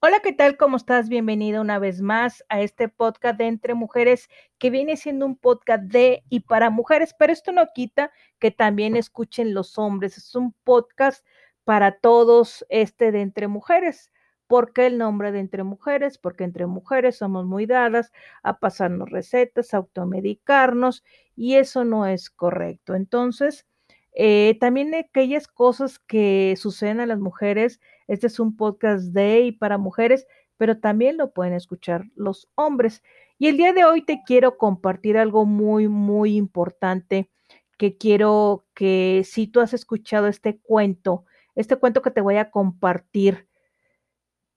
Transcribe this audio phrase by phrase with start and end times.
[0.00, 0.56] Hola, ¿qué tal?
[0.56, 1.08] ¿Cómo estás?
[1.08, 4.28] Bienvenida una vez más a este podcast de Entre Mujeres,
[4.58, 8.94] que viene siendo un podcast de y para mujeres, pero esto no quita que también
[8.94, 10.16] escuchen los hombres.
[10.16, 11.26] Es un podcast
[11.64, 14.12] para todos este de Entre Mujeres.
[14.46, 16.16] ¿Por qué el nombre de Entre Mujeres?
[16.16, 18.12] Porque entre mujeres somos muy dadas
[18.44, 21.02] a pasarnos recetas, a automedicarnos
[21.34, 22.94] y eso no es correcto.
[22.94, 23.66] Entonces,
[24.14, 29.52] eh, también aquellas cosas que suceden a las mujeres este es un podcast de y
[29.52, 30.26] para mujeres,
[30.56, 33.02] pero también lo pueden escuchar los hombres.
[33.38, 37.30] Y el día de hoy te quiero compartir algo muy, muy importante
[37.76, 42.50] que quiero que si tú has escuchado este cuento, este cuento que te voy a
[42.50, 43.46] compartir,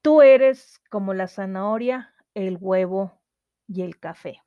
[0.01, 3.19] tú eres como la zanahoria, el huevo
[3.67, 4.41] y el café.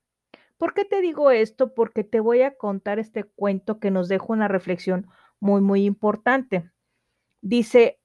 [0.65, 1.75] ¿Por qué te digo esto?
[1.75, 5.07] Porque te voy a contar este cuento que nos deja una reflexión
[5.39, 6.71] muy, muy importante.
[7.43, 8.01] Dice,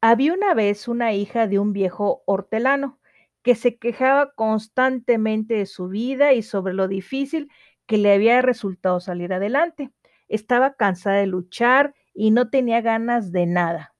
[0.00, 3.00] había una vez una hija de un viejo hortelano
[3.42, 7.50] que se quejaba constantemente de su vida y sobre lo difícil
[7.86, 9.90] que le había resultado salir adelante.
[10.28, 13.93] Estaba cansada de luchar y no tenía ganas de nada.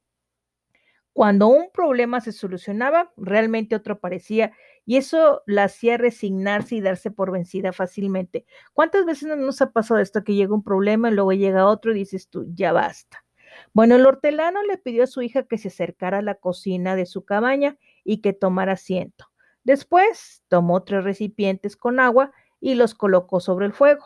[1.14, 4.52] Cuando un problema se solucionaba, realmente otro aparecía
[4.84, 8.46] y eso la hacía resignarse y darse por vencida fácilmente.
[8.72, 11.94] ¿Cuántas veces nos ha pasado esto que llega un problema y luego llega otro y
[11.94, 13.24] dices tú, ya basta?
[13.72, 17.06] Bueno, el hortelano le pidió a su hija que se acercara a la cocina de
[17.06, 19.26] su cabaña y que tomara asiento.
[19.62, 24.04] Después tomó tres recipientes con agua y los colocó sobre el fuego.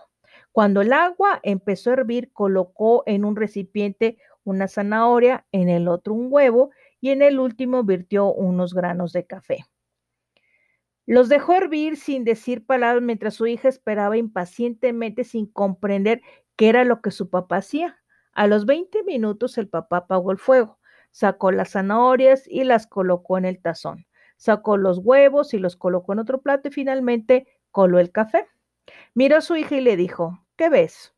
[0.53, 4.19] Cuando el agua empezó a hervir, colocó en un recipiente
[4.51, 9.27] una zanahoria, en el otro un huevo y en el último virtió unos granos de
[9.27, 9.65] café.
[11.07, 16.21] Los dejó hervir sin decir palabras mientras su hija esperaba impacientemente sin comprender
[16.57, 17.97] qué era lo que su papá hacía.
[18.33, 20.79] A los 20 minutos el papá apagó el fuego,
[21.11, 26.13] sacó las zanahorias y las colocó en el tazón, sacó los huevos y los colocó
[26.13, 28.47] en otro plato y finalmente coló el café.
[29.15, 31.15] Miró a su hija y le dijo, ¿qué ves?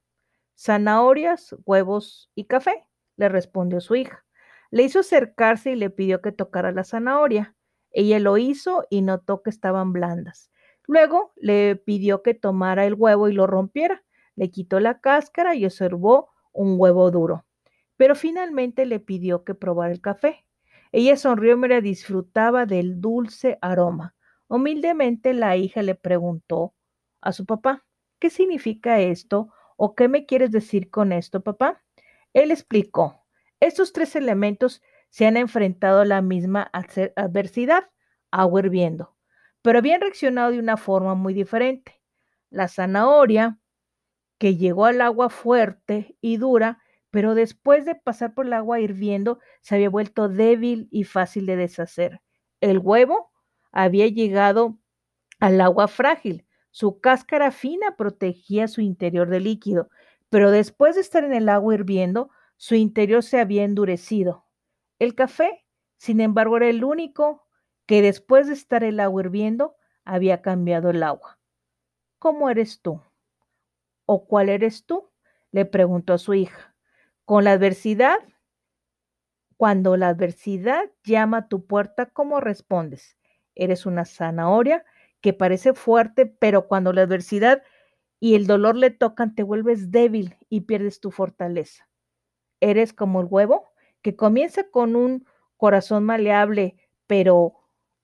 [0.57, 2.87] Zanahorias, huevos y café,
[3.21, 4.25] le respondió su hija.
[4.71, 7.55] Le hizo acercarse y le pidió que tocara la zanahoria.
[7.93, 10.51] Ella lo hizo y notó que estaban blandas.
[10.87, 14.03] Luego le pidió que tomara el huevo y lo rompiera.
[14.37, 17.45] Le quitó la cáscara y observó un huevo duro,
[17.97, 20.47] pero finalmente le pidió que probara el café.
[20.93, 24.15] Ella sonrió mientras disfrutaba del dulce aroma.
[24.49, 26.75] Humildemente la hija le preguntó
[27.21, 27.85] a su papá,
[28.19, 29.51] ¿qué significa esto?
[29.77, 31.83] ¿O qué me quieres decir con esto, papá?
[32.33, 33.25] Él explicó,
[33.61, 37.91] estos tres elementos se han enfrentado a la misma adversidad,
[38.31, 39.17] agua hirviendo,
[39.63, 42.01] pero habían reaccionado de una forma muy diferente.
[42.49, 43.59] La zanahoria
[44.39, 49.39] que llegó al agua fuerte y dura, pero después de pasar por el agua hirviendo
[49.61, 52.23] se había vuelto débil y fácil de deshacer.
[52.61, 53.31] El huevo
[53.73, 54.79] había llegado
[55.41, 56.47] al agua frágil.
[56.71, 59.91] Su cáscara fina protegía su interior de líquido,
[60.31, 64.47] pero después de estar en el agua hirviendo, su interior se había endurecido.
[64.99, 67.47] El café, sin embargo, era el único
[67.87, 71.39] que después de estar el agua hirviendo había cambiado el agua.
[72.19, 73.03] ¿Cómo eres tú?
[74.07, 75.11] ¿O cuál eres tú?
[75.53, 76.77] le preguntó a su hija.
[77.25, 78.19] Con la adversidad,
[79.57, 83.19] cuando la adversidad llama a tu puerta, ¿cómo respondes?
[83.55, 84.85] Eres una zanahoria
[85.21, 87.63] que parece fuerte, pero cuando la adversidad
[88.21, 91.89] y el dolor le tocan, te vuelves débil y pierdes tu fortaleza.
[92.61, 93.71] Eres como el huevo
[94.03, 95.27] que comienza con un
[95.57, 96.77] corazón maleable,
[97.07, 97.55] pero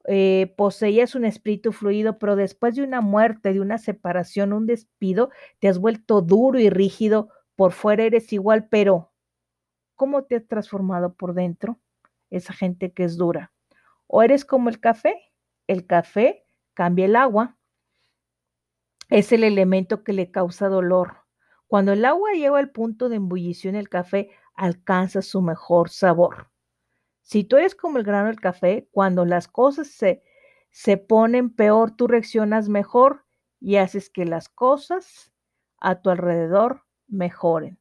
[0.08, 5.30] eh, poseías un espíritu fluido, pero después de una muerte, de una separación, un despido,
[5.58, 7.28] te has vuelto duro y rígido.
[7.56, 9.12] Por fuera eres igual, pero
[9.96, 11.80] ¿cómo te has transformado por dentro?
[12.30, 13.52] Esa gente que es dura.
[14.06, 15.16] O eres como el café.
[15.66, 16.44] El café
[16.74, 17.55] cambia el agua.
[19.08, 21.18] Es el elemento que le causa dolor.
[21.68, 26.50] Cuando el agua llega al punto de embullición, el café alcanza su mejor sabor.
[27.22, 30.22] Si tú eres como el grano del café, cuando las cosas se,
[30.70, 33.24] se ponen peor, tú reaccionas mejor
[33.60, 35.32] y haces que las cosas
[35.78, 37.78] a tu alrededor mejoren.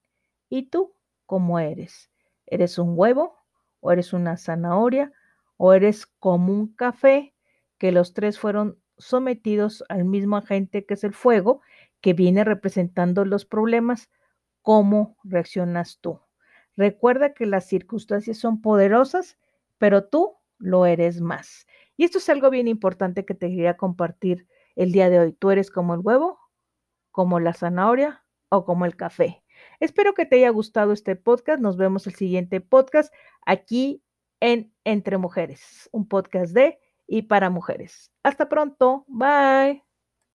[0.50, 0.96] ¿Y tú
[1.26, 2.12] cómo eres?
[2.46, 3.38] ¿Eres un huevo
[3.80, 5.12] o eres una zanahoria
[5.58, 7.36] o eres como un café
[7.78, 11.62] que los tres fueron sometidos al mismo agente que es el fuego
[12.02, 14.10] que viene representando los problemas?
[14.62, 16.20] ¿Cómo reaccionas tú?
[16.76, 19.38] Recuerda que las circunstancias son poderosas,
[19.78, 21.68] pero tú lo eres más.
[21.98, 25.34] Y esto es algo bien importante que te quería compartir el día de hoy.
[25.34, 26.40] Tú eres como el huevo,
[27.12, 29.44] como la zanahoria o como el café.
[29.80, 31.62] Espero que te haya gustado este podcast.
[31.62, 33.14] Nos vemos el siguiente podcast
[33.46, 34.04] aquí
[34.42, 38.12] en Entre Mujeres, un podcast de y para mujeres.
[38.24, 39.06] Hasta pronto.
[39.08, 39.85] Bye.